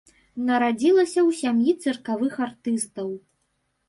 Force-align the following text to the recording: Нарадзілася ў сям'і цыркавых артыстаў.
Нарадзілася 0.45 1.19
ў 1.27 1.37
сям'і 1.41 1.75
цыркавых 1.83 2.39
артыстаў. 2.47 3.13